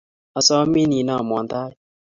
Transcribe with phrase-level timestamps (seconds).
[0.39, 1.75] Asomin inomwo tait.